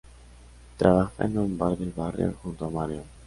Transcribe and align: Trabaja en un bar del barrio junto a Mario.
Trabaja 0.77 1.25
en 1.27 1.37
un 1.37 1.59
bar 1.59 1.77
del 1.77 1.91
barrio 1.91 2.33
junto 2.41 2.65
a 2.65 2.71
Mario. 2.71 3.03